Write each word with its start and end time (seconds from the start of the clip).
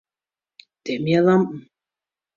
Dimje 0.83 1.19
lampen. 1.25 1.61